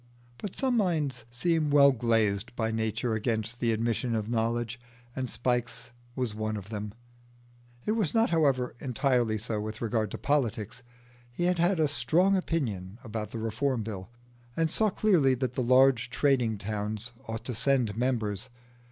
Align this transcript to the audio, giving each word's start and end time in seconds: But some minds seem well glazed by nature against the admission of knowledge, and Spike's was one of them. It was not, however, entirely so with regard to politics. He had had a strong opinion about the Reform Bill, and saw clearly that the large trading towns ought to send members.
But 0.39 0.55
some 0.55 0.77
minds 0.77 1.25
seem 1.29 1.69
well 1.69 1.91
glazed 1.91 2.55
by 2.55 2.71
nature 2.71 3.13
against 3.13 3.59
the 3.59 3.71
admission 3.71 4.15
of 4.15 4.27
knowledge, 4.27 4.79
and 5.15 5.29
Spike's 5.29 5.91
was 6.15 6.33
one 6.33 6.57
of 6.57 6.69
them. 6.69 6.95
It 7.85 7.91
was 7.91 8.11
not, 8.11 8.31
however, 8.31 8.73
entirely 8.79 9.37
so 9.37 9.61
with 9.61 9.79
regard 9.79 10.09
to 10.09 10.17
politics. 10.17 10.81
He 11.31 11.43
had 11.43 11.59
had 11.59 11.79
a 11.79 11.87
strong 11.87 12.35
opinion 12.35 12.97
about 13.03 13.29
the 13.29 13.37
Reform 13.37 13.83
Bill, 13.83 14.09
and 14.57 14.71
saw 14.71 14.89
clearly 14.89 15.35
that 15.35 15.53
the 15.53 15.61
large 15.61 16.09
trading 16.09 16.57
towns 16.57 17.11
ought 17.27 17.45
to 17.45 17.53
send 17.53 17.95
members. 17.95 18.49